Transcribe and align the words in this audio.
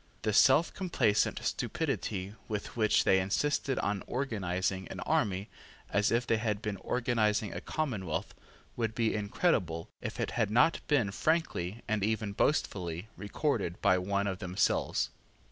The 0.23 0.31
selfcomplacent 0.31 1.43
stupidity 1.43 2.33
with 2.47 2.75
which 2.75 3.03
they 3.03 3.19
insisted 3.19 3.77
on 3.77 4.01
Organising 4.07 4.87
an 4.87 4.99
army 5.01 5.47
as 5.91 6.09
if 6.11 6.25
they 6.25 6.37
had 6.37 6.59
been 6.59 6.77
organising 6.77 7.53
a 7.53 7.61
commonwealth 7.61 8.33
would 8.75 8.95
be 8.95 9.13
incredible 9.13 9.89
if 10.01 10.19
it 10.19 10.31
had 10.31 10.49
not 10.49 10.79
been 10.87 11.11
frankly 11.11 11.83
and 11.87 12.03
even 12.03 12.31
boastfully 12.33 13.09
recorded 13.15 13.79
by 13.79 13.99
one 13.99 14.25
of 14.25 14.39
themselves. 14.39 15.11